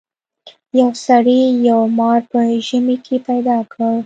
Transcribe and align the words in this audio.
یو 0.79 0.89
سړي 1.05 1.41
یو 1.69 1.81
مار 1.97 2.19
په 2.31 2.39
ژمي 2.67 2.97
کې 3.05 3.17
پیدا 3.29 3.57
کړ. 3.73 3.91